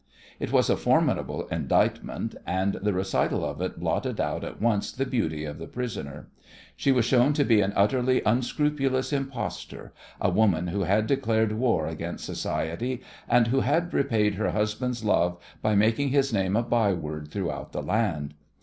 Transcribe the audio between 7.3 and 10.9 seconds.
to be an utterly unscrupulous impostor, a woman who